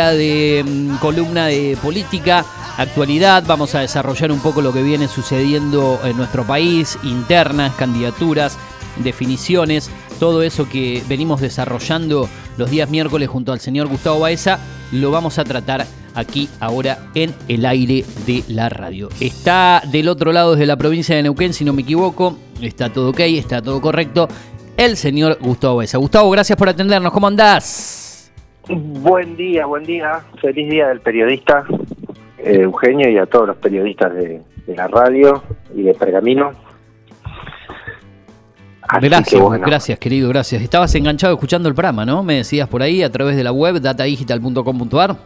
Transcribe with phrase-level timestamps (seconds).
[0.00, 2.44] de mm, columna de política,
[2.78, 8.56] actualidad, vamos a desarrollar un poco lo que viene sucediendo en nuestro país, internas, candidaturas,
[9.04, 14.58] definiciones, todo eso que venimos desarrollando los días miércoles junto al señor Gustavo Baeza,
[14.92, 19.10] lo vamos a tratar aquí ahora en el aire de la radio.
[19.20, 23.10] Está del otro lado de la provincia de Neuquén, si no me equivoco, está todo
[23.10, 24.28] ok, está todo correcto,
[24.78, 25.98] el señor Gustavo Baeza.
[25.98, 28.01] Gustavo, gracias por atendernos, ¿cómo andás?
[28.68, 30.20] Buen día, buen día.
[30.40, 31.64] Feliz día del periodista,
[32.38, 35.42] eh, Eugenio, y a todos los periodistas de, la radio
[35.74, 36.52] y de Pergamino.
[39.00, 40.62] gracias, gracias, querido, gracias.
[40.62, 42.22] Estabas enganchado escuchando el programa, ¿no?
[42.22, 45.16] Me decías por ahí a través de la web datadigital.com.ar.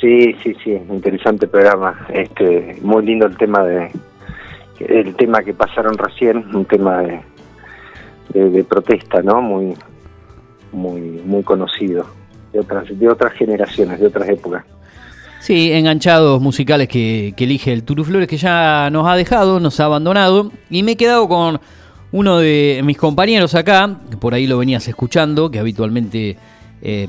[0.00, 2.06] Sí, sí, sí, interesante programa.
[2.12, 3.90] Este, muy lindo el tema de
[4.80, 7.20] el tema que pasaron recién, un tema de,
[8.32, 9.40] de, de protesta, ¿no?
[9.40, 9.74] Muy
[10.72, 12.17] muy muy conocido
[12.52, 14.64] de otras, de otras generaciones, de otras épocas.
[15.40, 20.50] Sí, enganchados musicales que, elige el Turuflores, que ya nos ha dejado, nos ha abandonado,
[20.68, 21.60] y me he quedado con
[22.10, 26.36] uno de mis compañeros acá, que por ahí lo venías escuchando, que habitualmente
[26.82, 27.06] eh,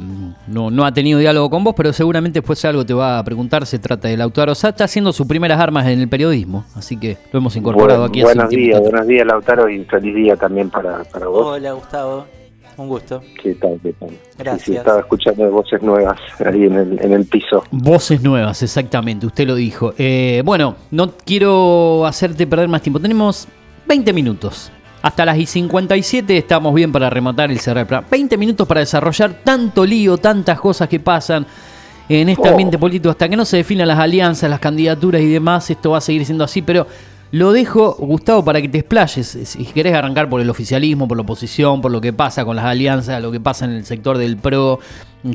[0.48, 3.80] no, ha tenido diálogo con vos, pero seguramente después algo te va a preguntar, se
[3.80, 7.40] trata del Lautaro Sá, está haciendo sus primeras armas en el periodismo, así que lo
[7.40, 8.22] hemos incorporado aquí.
[8.22, 11.58] Buenos días, buenos días Lautaro y feliz día también para, para vos.
[11.58, 12.39] Hola Gustavo.
[12.80, 13.22] Un gusto.
[13.44, 13.78] ¿Qué tal?
[13.84, 14.10] ¿Qué tal?
[14.38, 14.78] Gracias.
[14.78, 17.62] estaba escuchando voces nuevas ahí en el, en el piso.
[17.72, 19.94] Voces nuevas, exactamente, usted lo dijo.
[19.98, 23.02] Eh, bueno, no quiero hacerte perder más tiempo.
[23.02, 23.50] Tenemos
[23.86, 24.72] 20 minutos.
[25.02, 29.86] Hasta las y 57 estamos bien para rematar el cerrar 20 minutos para desarrollar tanto
[29.86, 31.46] lío, tantas cosas que pasan
[32.08, 32.52] en este oh.
[32.52, 33.10] ambiente político.
[33.10, 36.26] Hasta que no se definan las alianzas, las candidaturas y demás, esto va a seguir
[36.26, 36.62] siendo así.
[36.62, 36.88] Pero
[37.32, 39.28] lo dejo, Gustavo, para que te explayes.
[39.44, 42.66] Si querés arrancar por el oficialismo, por la oposición, por lo que pasa con las
[42.66, 44.80] alianzas, lo que pasa en el sector del PRO,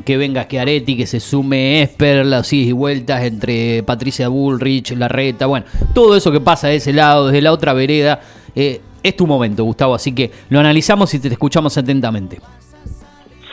[0.03, 5.45] que venga Schiaretti, que se sume Esper, las idas y vueltas entre Patricia Bullrich, Larreta,
[5.45, 8.19] bueno, todo eso que pasa de ese lado, desde la otra vereda,
[8.55, 12.39] eh, es tu momento, Gustavo, así que lo analizamos y te escuchamos atentamente.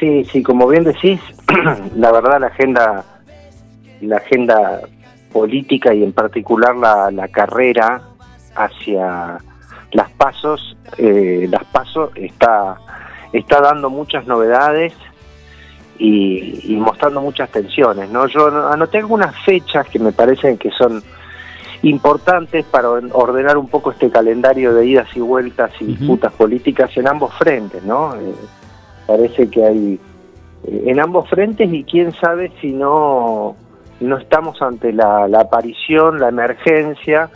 [0.00, 1.20] Sí, sí, como bien decís,
[1.96, 3.04] la verdad la agenda,
[4.00, 4.80] la agenda
[5.32, 8.02] política y en particular la, la carrera
[8.54, 9.38] hacia
[9.92, 12.76] las pasos, eh, las pasos está,
[13.32, 14.94] está dando muchas novedades
[15.98, 18.10] y, mostrando muchas tensiones.
[18.10, 18.26] ¿no?
[18.26, 21.02] Yo anoté algunas fechas que me parecen que son
[21.82, 27.08] importantes para ordenar un poco este calendario de idas y vueltas y disputas políticas en
[27.08, 28.14] ambos frentes, ¿no?
[28.14, 28.34] Eh,
[29.04, 30.00] parece que hay
[30.64, 33.56] eh, en ambos frentes y quién sabe si no
[33.98, 37.30] no estamos ante la aparición, la emergencia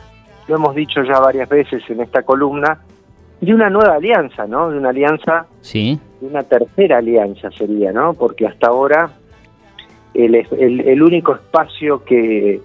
[0.48, 2.78] lo hemos dicho ya varias veces en esta columna,
[3.40, 4.70] de una nueva alianza, ¿no?
[4.70, 5.98] De una alianza, sí.
[6.20, 8.14] de una tercera alianza sería, ¿no?
[8.14, 9.10] Porque hasta ahora
[10.14, 12.60] el, el, único espacio que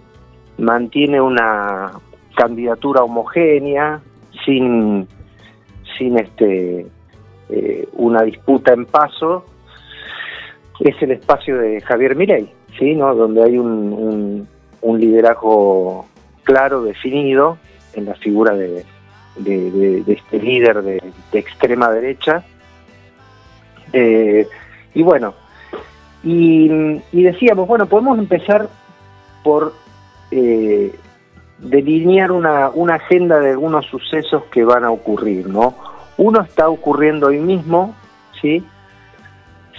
[0.58, 1.92] mantiene una
[2.36, 4.00] candidatura homogénea,
[4.46, 5.08] sin,
[5.98, 6.88] sin este,
[7.50, 9.46] eh, una disputa en paso,
[10.80, 12.50] es el espacio de Javier Mirey,
[12.80, 12.96] ¿sí?
[12.96, 13.14] ¿no?
[13.14, 14.48] Donde hay un,
[14.82, 16.06] un liderazgo
[16.44, 17.58] claro, definido,
[17.94, 18.86] en la figura de,
[20.08, 21.02] este líder de,
[21.34, 22.44] extrema derecha.
[23.94, 24.48] Eh,
[24.94, 25.34] y bueno,
[26.24, 28.70] y, decíamos, bueno, podemos empezar
[29.44, 29.74] por
[30.30, 30.96] eh,
[31.58, 35.76] delinear una, una agenda de algunos sucesos que van a ocurrir, ¿no?
[36.18, 37.96] Uno está ocurriendo hoy mismo,
[38.42, 38.64] ¿sí?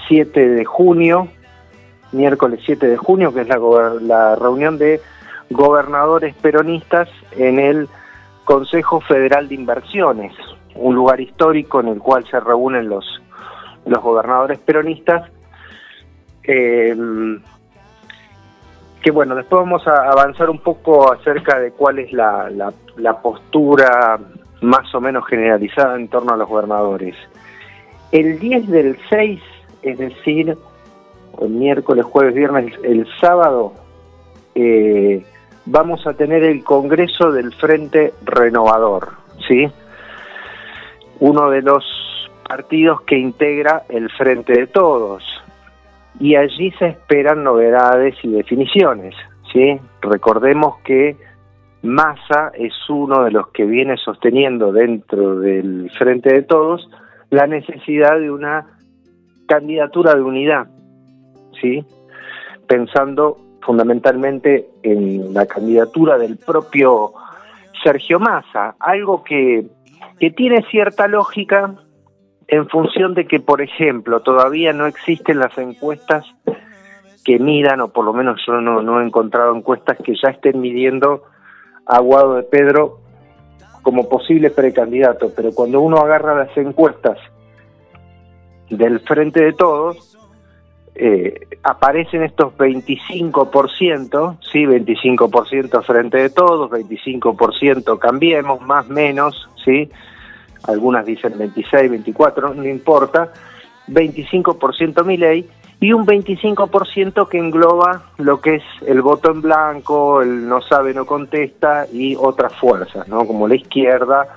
[0.09, 1.29] 7 de junio,
[2.11, 3.59] miércoles 7 de junio, que es la,
[4.01, 5.01] la reunión de
[5.51, 7.89] gobernadores peronistas en el
[8.45, 10.33] Consejo Federal de Inversiones,
[10.75, 13.05] un lugar histórico en el cual se reúnen los,
[13.87, 15.31] los gobernadores peronistas.
[16.45, 16.97] Eh,
[19.03, 22.49] que bueno, después vamos a avanzar un poco acerca de cuál es la,
[22.97, 24.19] la, postura
[24.61, 27.17] más o menos generalizada en torno a los gobernadores.
[28.13, 29.43] El 10 del 6,
[29.83, 30.57] es decir,
[31.41, 33.73] el miércoles, jueves, viernes, el sábado,
[34.55, 35.25] eh,
[35.67, 39.13] vamos a tener el Congreso del Frente Renovador,
[39.47, 39.69] ¿sí?
[41.21, 41.85] Uno de los
[42.49, 45.25] partidos que integra el Frente de Todos.
[46.21, 49.15] Y allí se esperan novedades y definiciones,
[49.53, 49.81] ¿sí?
[50.01, 51.17] Recordemos que
[51.83, 56.89] Massa es uno de los que viene sosteniendo dentro del Frente de Todos
[57.31, 58.67] la necesidad de una
[59.47, 60.67] candidatura de unidad,
[61.61, 61.85] ¿sí?
[62.69, 67.13] Pensando fundamentalmente en la candidatura del propio
[67.83, 69.67] Sergio Massa, algo que,
[70.19, 71.75] que tiene cierta lógica
[72.49, 76.25] en función de que, por ejemplo, todavía no existen las encuestas
[77.25, 80.61] que midan, o por lo menos yo no, no he encontrado encuestas que ya estén
[80.61, 81.23] midiendo
[81.87, 83.01] a Guado de Pedro
[83.83, 87.19] como posible precandidato, pero cuando uno agarra las encuestas
[88.71, 90.12] del Frente de Todos,
[90.95, 99.91] eh, aparecen estos 25%, sí, 25% Frente de Todos, 25% Cambiemos, más menos, sí,
[100.65, 103.33] algunas dicen 26, 24, no importa,
[103.89, 105.49] 25% mi ley
[105.81, 110.95] y un 25% que engloba lo que es el voto en blanco, el no sabe,
[110.95, 113.27] no contesta y otras fuerzas, ¿no?
[113.27, 114.29] como la izquierda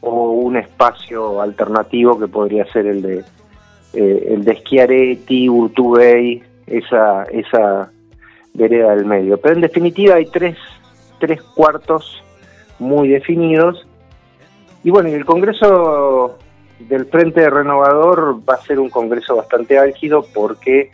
[0.00, 3.24] o un espacio alternativo que podría ser el de
[3.92, 7.90] eh, el de Schiaretti, Urtubey, esa, esa
[8.54, 9.38] vereda del medio.
[9.38, 10.56] Pero en definitiva hay tres,
[11.18, 12.22] tres cuartos
[12.78, 13.86] muy definidos.
[14.84, 16.38] Y bueno, el Congreso
[16.78, 20.90] del Frente Renovador va a ser un Congreso bastante álgido porque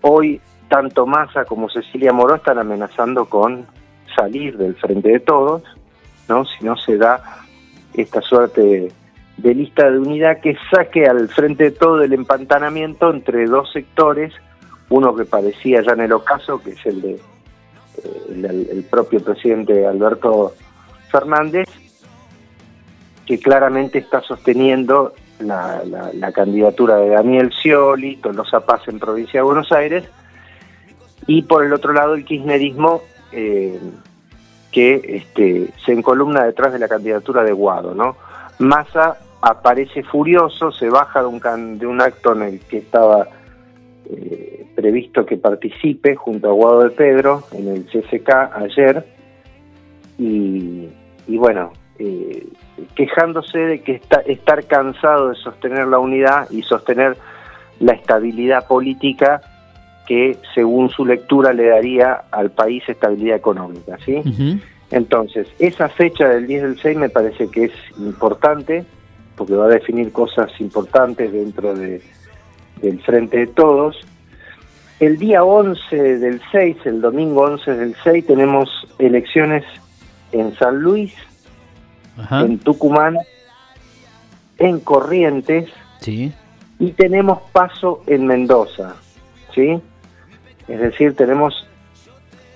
[0.00, 3.66] hoy tanto Massa como Cecilia Moró están amenazando con
[4.14, 5.62] salir del Frente de Todos,
[6.28, 6.44] ¿no?
[6.44, 7.22] Si no se da
[7.94, 8.92] esta suerte
[9.38, 14.34] de lista de unidad que saque al frente de todo el empantanamiento entre dos sectores,
[14.90, 19.86] uno que parecía ya en el ocaso, que es el de eh, el, propio presidente
[19.86, 20.54] Alberto
[21.10, 21.68] Fernández,
[23.26, 29.70] que claramente está sosteniendo la, candidatura de Daniel Scioli, Tolosa Paz en provincia de Buenos
[29.70, 30.04] Aires,
[31.28, 33.78] y por el otro lado el kirchnerismo eh,
[34.72, 38.16] que este, se encolumna detrás de la candidatura de Guado, ¿no?
[38.58, 43.28] Massa aparece furioso, se baja de un, de un acto en el que estaba
[44.10, 49.04] eh, previsto que participe junto a Guado de Pedro en el CSK ayer
[50.18, 50.88] y,
[51.28, 52.46] bueno, eh,
[52.94, 57.16] quejándose de que está, estar cansado de sostener la unidad y sostener
[57.80, 59.40] la estabilidad política
[60.06, 64.22] que según su lectura le daría al país estabilidad económica, ¿sí?
[64.90, 68.86] Entonces, esa fecha del 10 del 6 me parece que es importante,
[69.38, 72.02] porque va a definir cosas importantes dentro de,
[72.82, 73.96] del Frente de Todos.
[75.00, 78.68] El día 11 del 6, el domingo 11 del 6, tenemos
[78.98, 79.64] elecciones
[80.32, 81.14] en San Luis,
[82.30, 83.16] en Tucumán,
[84.58, 85.70] en Corrientes,
[86.00, 86.32] sí.
[86.80, 88.96] y tenemos paso en Mendoza,
[89.54, 89.80] ¿sí?
[90.66, 91.54] Es decir, tenemos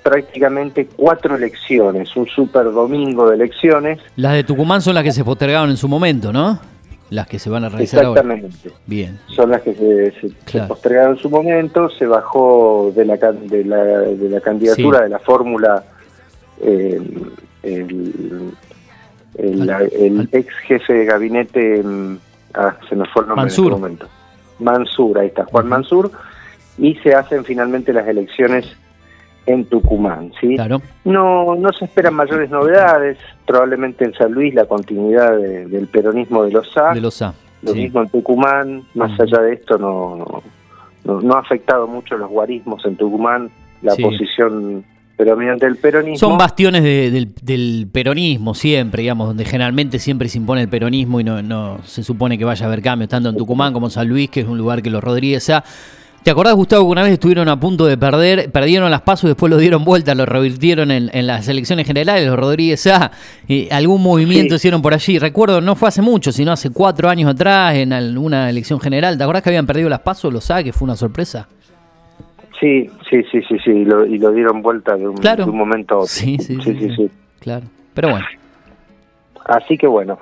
[0.03, 4.01] prácticamente cuatro elecciones, un super domingo de elecciones.
[4.17, 6.59] Las de Tucumán son las que se postergaron en su momento, ¿no?
[7.13, 8.71] Las que se van a realizar Exactamente.
[8.87, 9.19] Bien.
[9.27, 14.31] Son las que se, postergaron en su momento, se bajó de la, de la, de
[14.31, 15.85] la candidatura de la fórmula
[16.63, 16.99] eh,
[17.63, 18.55] el,
[19.35, 22.19] el, ex jefe de gabinete, mm,
[22.55, 23.67] ah, se nos fue el nombre Mansur.
[23.67, 24.09] en este momento.
[24.59, 26.11] Mansur, ahí está, Juan Mansur,
[26.79, 28.75] y se hacen finalmente las elecciones
[29.47, 30.57] en Tucumán, ¿sí?
[31.05, 36.53] No, no se esperan mayores novedades, probablemente en San Luis la continuidad del peronismo de
[36.53, 36.95] los A.
[36.95, 37.35] De los A.
[37.63, 40.43] Lo mismo en Tucumán, más allá de esto no,
[41.05, 43.51] no, ha afectado mucho los guarismos en Tucumán,
[43.83, 44.85] la posición
[45.17, 46.17] predominante del peronismo.
[46.17, 51.41] Son bastiones del, peronismo siempre, digamos, donde generalmente siempre se impone el peronismo y no,
[51.41, 54.29] no se supone que vaya a haber cambios, tanto en Tucumán como en San Luis,
[54.29, 55.63] que es un lugar que los Rodríguez A
[56.23, 59.29] ¿Te acordás, Gustavo, que una vez estuvieron a punto de perder, perdieron las pasos y
[59.29, 63.11] después lo dieron vuelta, lo revirtieron en, las elecciones generales, los Rodríguez A,
[63.49, 65.19] y algún movimiento hicieron por allí.
[65.19, 69.19] Recuerdo, no fue hace mucho, sino hace cuatro años atrás, en alguna elección general.
[69.19, 71.49] ¿Te acordás que habían perdido las pasos los A, que fue una sorpresa?
[72.61, 75.17] Sí, sí, sí, sí, sí, y lo, dieron vuelta de un,
[75.57, 76.07] momento a otro.
[76.07, 77.11] Sí sí sí,
[77.41, 78.27] Claro, pero bueno.
[79.45, 80.21] Así que bueno,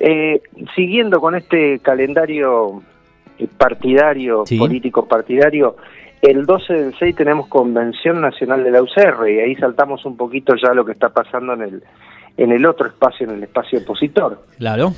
[0.00, 0.40] eh,
[0.74, 2.82] siguiendo con este calendario
[3.38, 5.76] eh, partidario, político partidario,
[6.22, 10.54] el 12 del 6 tenemos Convención Nacional de la UCR y ahí saltamos un poquito
[10.56, 11.82] ya lo que está pasando en el,
[12.36, 14.40] en el otro espacio, en el espacio opositor.
[14.58, 14.92] Claro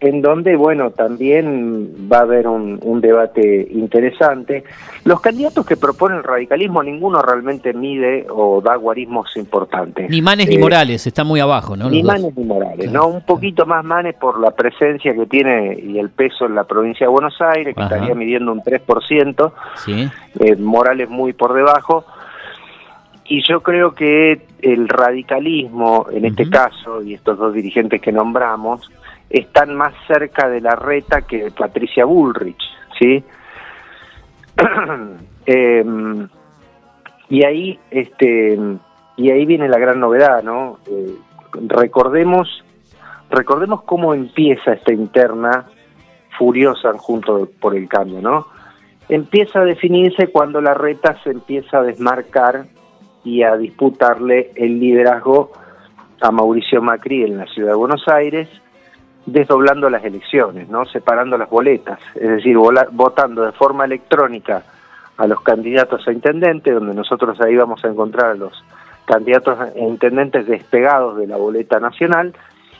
[0.00, 4.64] en donde, bueno, también va a haber un, debate interesante.
[5.04, 10.10] Los candidatos que proponen el radicalismo, ninguno realmente mide o da guarismos importantes.
[10.10, 11.88] Ni Manes ni eh, Morales, está muy abajo, ¿no?
[11.88, 13.06] Ni Manes ni Morales, ¿no?
[13.08, 17.06] Un poquito más Manes por la presencia que tiene y el peso en la provincia
[17.06, 19.52] de Buenos Aires, que estaría midiendo un 3%.
[19.76, 20.08] Sí.
[20.40, 22.04] Eh, Morales muy por debajo.
[23.30, 28.90] Y yo creo que el radicalismo, en este caso, y estos dos dirigentes que nombramos,
[29.30, 32.62] están más cerca de la reta que Patricia Bullrich,
[32.98, 33.24] ¿sí?
[35.50, 36.28] Em,
[37.30, 38.58] y ahí, este,
[39.16, 40.78] y ahí viene la gran novedad, ¿no?
[40.86, 41.14] Eh,
[41.68, 42.62] recordemos,
[43.30, 45.64] recordemos cómo empieza esta interna
[46.36, 48.46] furiosa junto por el cambio, ¿no?
[49.08, 52.66] empieza a definirse cuando la reta se empieza a desmarcar
[53.24, 55.52] y a disputarle el liderazgo
[56.20, 58.48] a Mauricio Macri en la ciudad de Buenos Aires,
[59.26, 60.84] desdoblando las elecciones, ¿no?
[60.86, 62.56] separando las boletas, es decir,
[62.92, 64.62] votando de forma electrónica
[65.16, 68.64] a los candidatos a intendente, donde nosotros ahí vamos a encontrar a los
[69.04, 72.34] candidatos a intendentes despegados de la boleta nacional,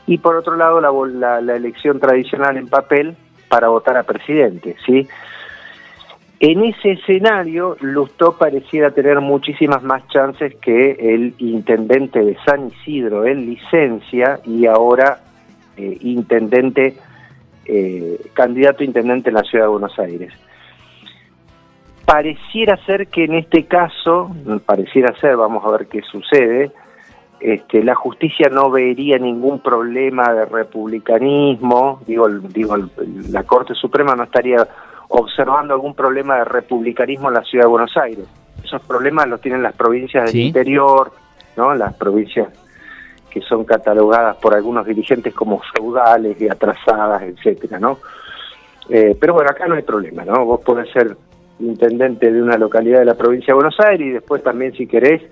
[0.06, 3.16] y por otro lado la, la, elección tradicional en papel
[3.48, 5.06] para votar a presidente, ¿sí?
[6.40, 13.26] En ese escenario, Lustó pareciera tener muchísimas más chances que el intendente de San Isidro
[13.26, 15.18] en licencia y ahora
[15.78, 16.96] eh, intendente,
[17.64, 20.32] eh, candidato a intendente en la ciudad de Buenos Aires.
[22.04, 24.34] Pareciera ser que en este caso,
[24.66, 26.72] pareciera ser, vamos a ver qué sucede,
[27.38, 32.76] este, la justicia no vería ningún problema de republicanismo, digo, digo,
[33.30, 34.66] la Corte Suprema no estaría
[35.08, 38.26] observando algún problema de republicanismo en la ciudad de Buenos Aires.
[38.64, 41.12] Esos problemas los tienen las provincias del interior,
[41.56, 41.72] ¿no?
[41.74, 42.48] Las provincias
[43.30, 47.98] que son catalogadas por algunos dirigentes como feudales y atrasadas, etcétera, ¿no?
[48.88, 50.44] Eh, pero bueno, acá no hay problema, ¿no?
[50.44, 51.16] Vos podés ser
[51.60, 55.22] intendente de una localidad de la provincia de Buenos Aires y después también, si querés,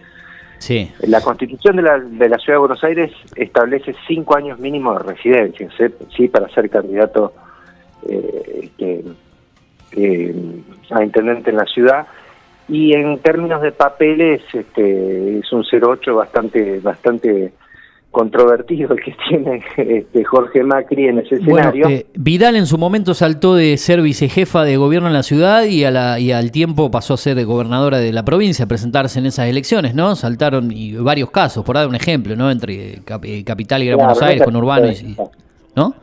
[0.58, 0.90] Sí.
[1.02, 5.00] La constitución de la, de la ciudad de Buenos Aires establece cinco años mínimo de
[5.00, 5.68] residencia,
[6.16, 6.28] ¿sí?
[6.28, 7.34] Para ser candidato
[8.08, 9.04] eh, este,
[9.92, 10.34] eh,
[10.90, 12.06] a intendente en la ciudad
[12.68, 17.52] y en términos de papeles este, es un 08 bastante bastante
[18.16, 21.86] controvertido el que tiene este, Jorge Macri en ese escenario.
[21.86, 25.84] Eh, Vidal en su momento saltó de ser vicejefa de gobierno en la ciudad y,
[25.84, 29.26] a la, y al tiempo pasó a ser gobernadora de la provincia, a presentarse en
[29.26, 30.16] esas elecciones, ¿no?
[30.16, 32.50] Saltaron y varios casos, por dar un ejemplo, ¿no?
[32.50, 35.14] Entre eh, Capital y Gran Buenos Aires, con Urbano y...
[35.76, 35.94] ¿No?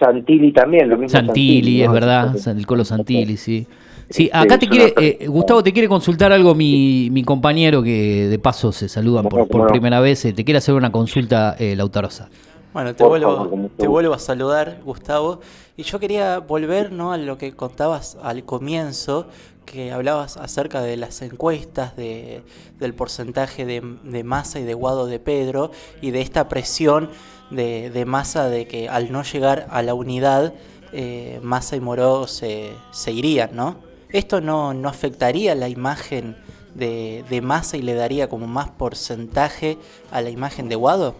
[0.00, 1.10] Santilli también, lo mismo.
[1.10, 3.64] Santilli, es verdad, el Colo Santilli, sí.
[4.12, 8.38] Sí, acá te quiere, eh, Gustavo, te quiere consultar algo mi, mi compañero que de
[8.38, 10.24] paso se saludan por, primera vez.
[10.24, 12.28] Eh, te quiere hacer una consulta, eh, Lautarosa.
[12.74, 15.40] Bueno, te vuelvo, te vuelvo a saludar, Gustavo.
[15.76, 17.12] Y yo quería volver ¿no?
[17.12, 19.26] a lo que contabas al comienzo,
[19.64, 22.42] que hablabas acerca de las encuestas, de,
[22.78, 25.70] del porcentaje de, de masa y de Guado de Pedro,
[26.02, 27.10] y de esta presión
[27.50, 30.52] de, de masa de que al no llegar a la unidad,
[30.92, 33.91] eh, Massa y Moró se, se irían, ¿no?
[34.12, 36.36] ¿Esto no, no afectaría la imagen
[36.74, 39.78] de, de Massa y le daría como más porcentaje
[40.10, 41.14] a la imagen de Guado?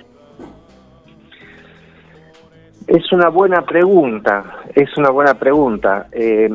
[2.86, 4.44] Es una buena pregunta,
[4.74, 6.08] es una buena pregunta.
[6.12, 6.50] Eh,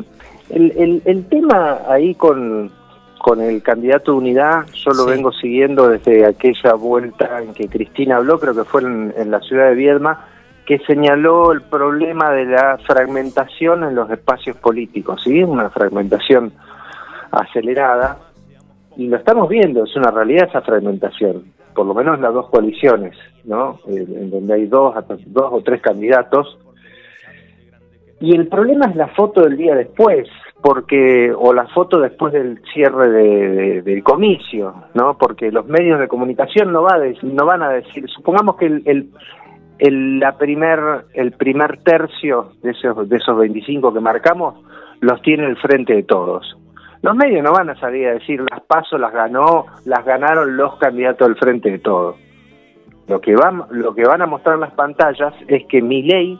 [0.50, 2.70] el, el, tema ahí con,
[3.18, 8.16] con el candidato de unidad, yo lo vengo siguiendo desde aquella vuelta en que Cristina
[8.16, 10.26] habló, creo que fue en, en la ciudad de Viedma,
[10.68, 15.42] que señaló el problema de la fragmentación en los espacios políticos, ¿sí?
[15.42, 16.52] Una fragmentación
[17.30, 18.18] acelerada,
[18.94, 21.44] y lo estamos viendo, es una realidad esa fragmentación,
[21.74, 23.80] por lo menos las dos coaliciones, ¿no?
[23.86, 24.94] En donde hay dos,
[25.28, 26.58] dos o tres candidatos.
[28.20, 30.28] Y el problema es la foto del día después,
[30.60, 35.16] porque o la foto después del cierre de, del comicio, ¿no?
[35.16, 39.08] Porque los medios de comunicación no, va no van a decir, supongamos que el, el,
[39.80, 44.56] la primer, el primer tercio de esos, de esos 25 que marcamos
[45.00, 46.56] los tiene el frente de todos.
[47.02, 50.76] Los medios no van a salir a decir las pasos las ganó, las ganaron los
[50.78, 52.16] candidatos del frente de todos.
[53.06, 56.38] Lo que van, lo que van a mostrar las pantallas es que mi ley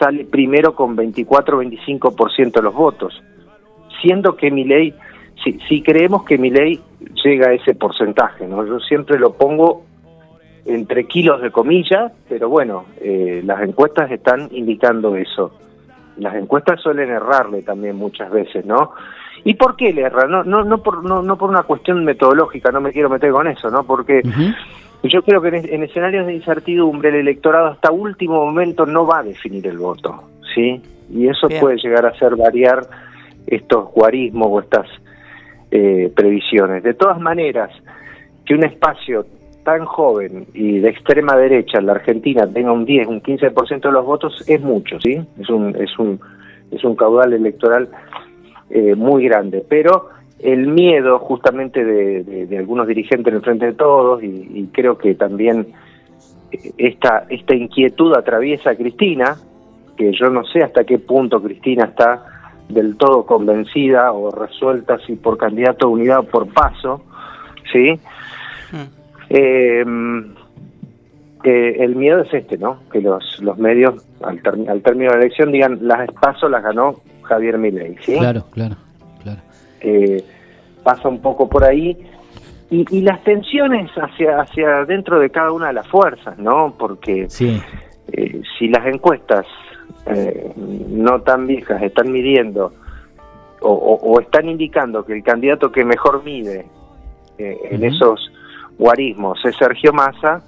[0.00, 3.22] sale primero con 24-25% de los votos,
[4.00, 4.94] siendo que mi ley,
[5.44, 6.80] si, si creemos que mi ley
[7.22, 8.64] llega a ese porcentaje, ¿no?
[8.66, 9.84] yo siempre lo pongo
[10.68, 15.50] entre kilos de comillas, pero bueno, eh, las encuestas están indicando eso.
[16.18, 18.92] Las encuestas suelen errarle también muchas veces, ¿no?
[19.44, 20.30] ¿Y por qué le erran?
[20.30, 23.46] No, no, no, por, no, no por una cuestión metodológica, no me quiero meter con
[23.46, 23.84] eso, ¿no?
[23.84, 24.20] Porque
[25.04, 29.22] yo creo que en, escenarios de incertidumbre el electorado hasta último momento no va a
[29.22, 30.22] definir el voto,
[30.54, 30.82] ¿sí?
[31.10, 32.80] Y eso puede llegar a hacer variar
[33.46, 34.86] estos guarismos o estas
[35.70, 36.82] eh, previsiones.
[36.82, 37.70] De todas maneras,
[38.44, 39.24] que un espacio
[39.68, 43.92] tan joven y de extrema derecha en la Argentina tenga un 10, un 15% de
[43.92, 45.20] los votos es mucho, ¿sí?
[45.38, 46.18] Es un, es un,
[46.70, 47.90] es un caudal electoral
[48.70, 50.08] eh, muy grande, pero
[50.38, 55.66] el miedo justamente de, algunos dirigentes en el Frente de Todos y, creo que también
[56.50, 59.36] eh, esta, esta inquietud atraviesa a Cristina,
[59.98, 62.24] que yo no sé hasta qué punto Cristina está
[62.70, 67.02] del todo convencida o resuelta si por candidato a unidad o por paso,
[67.70, 68.00] ¿sí?
[69.30, 70.38] Hmm.
[71.44, 72.80] Eh, el miedo es este, ¿no?
[72.90, 77.00] Que los, los medios, al, al término de la elección, digan, las pasos las ganó
[77.22, 78.18] Javier Milei, ¿sí?
[78.18, 78.76] Claro, claro,
[79.22, 79.40] claro.
[79.80, 80.24] Eh,
[80.82, 81.96] pasa un poco por ahí.
[82.70, 86.74] Y, las tensiones hacia, hacia dentro de cada una de las fuerzas, ¿no?
[86.78, 87.26] Porque
[88.12, 89.46] eh, si las encuestas
[90.04, 92.74] eh, no tan viejas están midiendo
[93.60, 96.66] o, están indicando que el candidato que mejor mide
[97.38, 98.30] en esos
[98.78, 100.42] guarismos es Sergio Massa,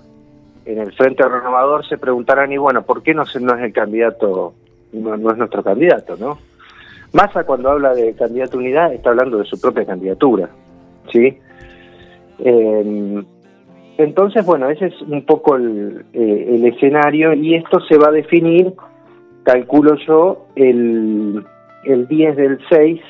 [0.65, 4.55] en el Frente Renovador se preguntarán, y bueno, ¿por qué no, no es el candidato,
[4.93, 6.39] no, es nuestro candidato, no?
[7.13, 10.49] Massa cuando habla de candidato unidad está hablando de su propia candidatura,
[11.11, 11.39] ¿sí?
[12.39, 13.25] Eh,
[13.99, 18.13] entonces, bueno, ese es un poco el, eh, el, escenario y esto se va a
[18.13, 18.73] definir,
[19.43, 21.45] calculo yo, el,
[21.85, 23.01] el 10 del 6,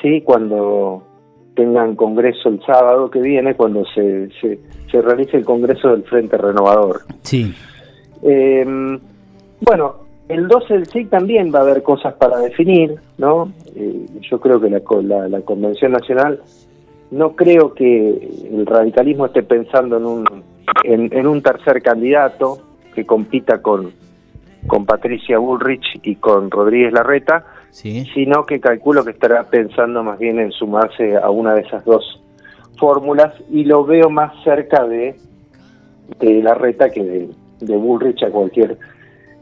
[0.00, 0.22] ¿sí?
[0.22, 1.04] Cuando
[1.54, 4.58] tengan congreso el sábado que viene, cuando se, se,
[4.90, 7.02] se realice el congreso del Frente Renovador.
[7.22, 7.54] Sí.
[8.22, 8.64] Eh,
[9.60, 13.52] bueno, el 12 del SIC también va a haber cosas para definir, ¿no?
[13.76, 14.70] Eh, yo creo que
[15.02, 16.40] la, la, Convención Nacional,
[17.10, 20.24] no creo que el radicalismo esté pensando en un,
[20.84, 22.58] en, un tercer candidato
[22.94, 23.92] que compita con,
[24.66, 30.38] con Patricia Bullrich y con Rodríguez Larreta, sino que calculo que estará pensando más bien
[30.38, 32.22] en sumarse a una de esas dos
[32.78, 35.16] fórmulas y lo veo más cerca de,
[36.20, 38.76] de Larreta que de, de Bullrich a cualquier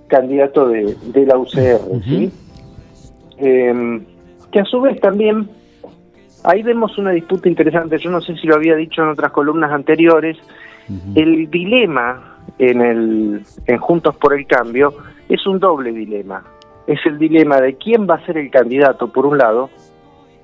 [0.07, 2.31] candidato de, de la UCR, ¿sí?
[3.39, 4.05] Em,
[4.53, 5.49] que a su vez también
[6.45, 9.73] ahí vemos una disputa interesante, yo no sé si lo había dicho en otras columnas
[9.73, 10.37] anteriores,
[11.15, 14.93] el dilema en, el, en Juntos por el Cambio
[15.29, 16.45] es un doble dilema,
[16.90, 19.70] es el dilema de quién va a ser el candidato por un lado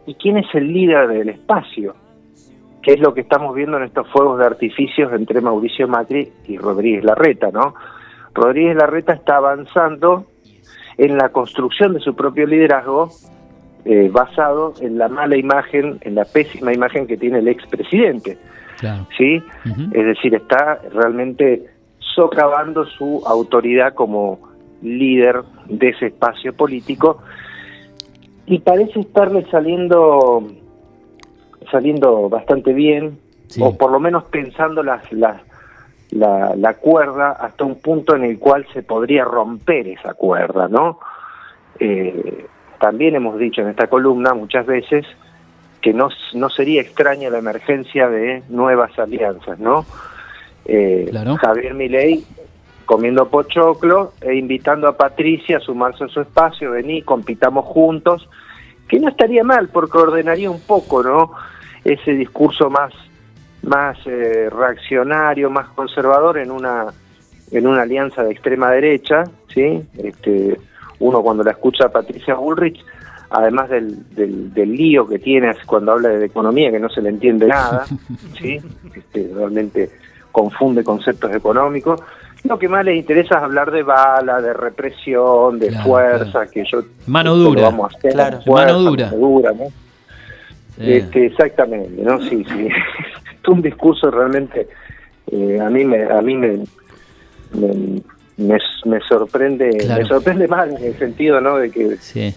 [0.07, 1.97] y quién es el líder del espacio,
[2.83, 6.57] que es lo que estamos viendo en estos fuegos de artificios entre Mauricio Macri y
[6.57, 7.75] Rodríguez Larreta, ¿no?
[8.33, 10.27] Rodríguez Larreta está avanzando
[10.97, 13.11] en la construcción de su propio liderazgo
[13.85, 18.39] eh, basado en la mala imagen, en la pésima imagen que tiene el expresidente.
[19.17, 19.43] ¿sí?
[19.93, 21.65] Es decir, está realmente
[21.99, 27.23] socavando su autoridad como líder de ese espacio político
[28.47, 30.47] y parece estarle saliendo
[31.71, 33.19] saliendo bastante bien
[33.61, 35.41] o por lo menos pensando las, las
[36.11, 41.01] la, la cuerda hasta un punto en el cual se podría romper esa cuerda, ¿no?
[41.79, 42.47] Eh,
[42.79, 45.05] también hemos dicho en esta columna muchas veces
[45.81, 49.85] que no, no sería extraña la emergencia de nuevas alianzas, ¿no?
[50.65, 51.11] Eh,
[51.41, 52.25] Javier Milei
[52.87, 58.29] comiendo pochoclo e invitando a Patricia a sumarse a su espacio, vení, compitamos juntos,
[58.89, 61.33] que no estaría mal porque ordenaría un poco, ¿no?
[61.85, 62.93] Ese discurso más
[63.63, 66.87] más eh, reaccionario, más conservador en una
[67.51, 69.83] en una alianza de extrema derecha, ¿sí?
[69.99, 70.59] Este,
[70.99, 72.85] uno cuando la escucha a Patricia Bullrich,
[73.31, 77.47] además del, del, lío que tiene cuando habla de economía, que no se le entiende
[77.47, 77.87] nada,
[78.41, 78.59] ¿sí?
[78.95, 79.91] Este, realmente
[80.33, 82.01] confunde conceptos económicos.
[82.45, 86.83] Lo que más le interesa es hablar de bala, de represión, de fuerza, que yo...
[87.07, 88.15] Mano dura, vamos a hacer,
[88.47, 89.11] mano dura.
[89.11, 89.65] dura ¿no?
[90.79, 92.21] Este, exactamente, ¿no?
[92.21, 92.69] Sí, sí.
[93.49, 94.69] un discurso realmente
[95.31, 96.65] eh, a mí me a mí me
[98.37, 102.35] me, sorprende me sorprende mal en el sentido no de que eh,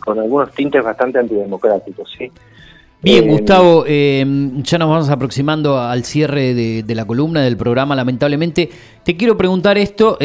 [0.00, 2.30] con algunos tintes bastante antidemocráticos sí
[3.02, 8.68] Bien, eh, Gustavo, ya nos vamos aproximando al cierre de, la columna del programa, lamentablemente.
[9.02, 10.18] Te quiero preguntar esto,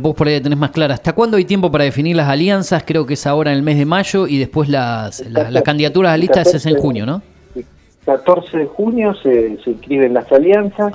[0.00, 2.82] vos por ahí tenés más clara, ¿hasta cuándo hay tiempo para definir las alianzas?
[2.84, 6.16] Creo que es ahora en el mes de mayo y después las, las, candidaturas a
[6.16, 7.22] listas es en junio, ¿no?
[8.06, 10.92] 14 de junio se, se inscriben las alianzas.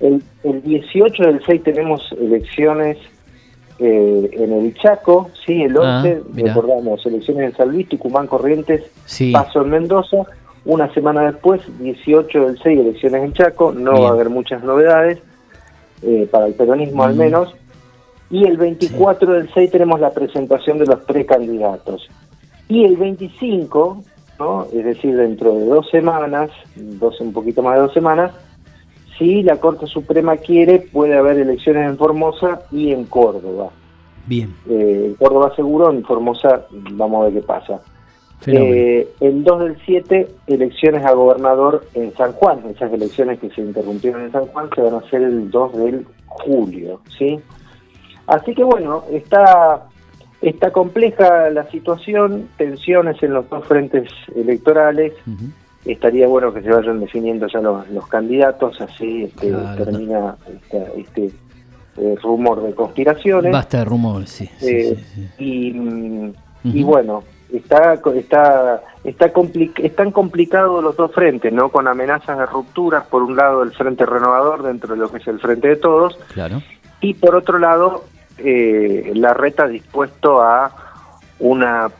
[0.00, 2.96] El, 18 del 6 tenemos elecciones
[3.82, 8.82] eh, en el Chaco, sí, el 11, ah, recordamos, elecciones en San Luis, Tucumán, Corrientes,
[9.32, 10.18] Paso en Mendoza.
[10.66, 15.18] Una semana después, 18 del 6, elecciones en Chaco, no va a haber muchas novedades,
[16.02, 17.18] eh, para el peronismo al mm.
[17.18, 17.54] menos.
[18.30, 22.06] Y el 24 del 6 tenemos la presentación de los precandidatos.
[22.68, 24.04] Y el 25,
[24.74, 28.32] es decir, dentro de dos semanas, dos, un poquito más de dos semanas,
[29.20, 33.70] si la Corte Suprema quiere, puede haber elecciones en Formosa y en Córdoba.
[34.26, 34.52] Bien.
[34.68, 37.80] Eh, Córdoba seguro, en Formosa vamos a ver qué pasa.
[38.46, 42.62] Eh, el 2 del 7, elecciones a gobernador en San Juan.
[42.74, 46.06] Esas elecciones que se interrumpieron en San Juan se van a hacer el 2 del
[46.26, 47.38] julio, ¿sí?
[48.26, 49.86] Así que bueno, está
[50.42, 55.12] Está compleja la situación, tensiones en los dos frentes electorales.
[55.84, 60.36] Estaría bueno que se vayan definiendo ya los, candidatos, así este, termina
[60.96, 61.30] este,
[61.96, 63.52] eh, rumor de conspiraciones.
[63.52, 64.48] Basta de rumor, sí.
[64.60, 64.96] Eh,
[65.38, 65.74] y,
[66.64, 69.32] y, bueno, está está está
[69.82, 74.06] están complicados los dos frentes no con amenazas de rupturas por un lado el frente
[74.06, 76.62] renovador dentro de lo que es el frente de todos claro
[77.00, 78.04] y por otro lado
[78.38, 80.70] eh, la reta dispuesto a
[81.38, 81.90] una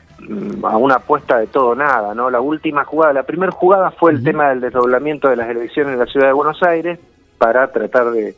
[0.63, 4.23] a una apuesta de todo nada no la última jugada la primera jugada fue el
[4.23, 6.99] tema del desdoblamiento de las elecciones en la ciudad de Buenos Aires
[7.39, 8.35] para tratar de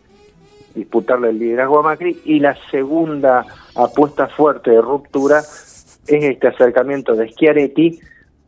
[0.75, 7.14] disputarle el liderazgo a Macri y la segunda apuesta fuerte de ruptura es este acercamiento
[7.14, 8.01] de Schiaretti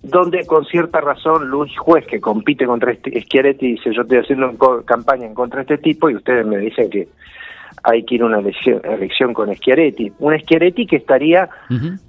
[0.02, 4.54] donde con cierta razón Luis Juez que compite contra este Schiaretti dice yo estoy haciendo
[4.84, 7.08] campaña en contra de este tipo y ustedes me dicen que
[7.84, 10.10] hay que ir a una elección, con Schiaretti.
[10.18, 11.50] Un Schiaretti que estaría,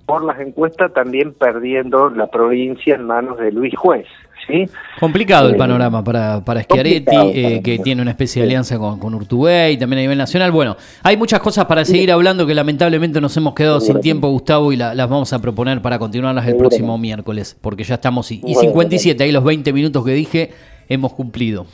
[0.05, 4.07] por las encuestas, también perdiendo la provincia en manos de Luis Juez.
[4.47, 4.65] ¿sí?
[5.01, 8.99] Complicado el eh, panorama para, para Schiaretti, eh, que tiene una especie de alianza con,
[8.99, 10.53] con Urtubey, también a nivel nacional.
[10.53, 14.71] Bueno, hay muchas cosas para seguir hablando que lamentablemente nos hemos quedado sin tiempo, Gustavo,
[14.71, 18.55] y las vamos a proponer para continuarlas el próximo miércoles, porque ya estamos, y, y
[18.55, 20.51] 57, ahí los 20 minutos que dije,
[20.87, 21.65] hemos cumplido.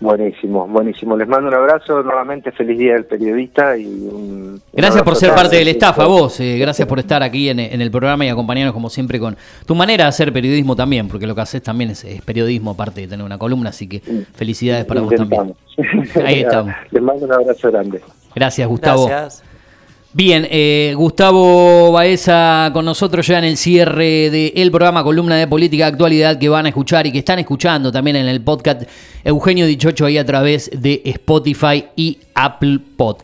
[0.00, 1.16] Buenísimo, buenísimo.
[1.16, 4.62] Les mando un abrazo, nuevamente feliz día del periodista y un...
[4.72, 7.90] Gracias por ser parte del staff, a vos, eh, gracias por estar aquí en, el
[7.90, 11.40] programa y acompañarnos como siempre con tu manera de hacer periodismo también, porque lo que
[11.40, 14.00] haces también es, periodismo aparte de tener una columna, así que
[14.34, 15.54] felicidades para vos también.
[16.24, 16.74] Ahí estamos.
[16.92, 18.00] Les mando un abrazo grande.
[18.34, 19.06] Gracias, Gustavo.
[19.06, 19.47] Gracias.
[20.14, 25.86] Bien, eh, Gustavo Baeza con nosotros ya en el cierre del programa Columna de Política
[25.86, 28.84] Actualidad que van a escuchar y que están escuchando también en el podcast
[29.22, 33.16] Eugenio Dichocho ahí a través de Spotify y Apple Podcast.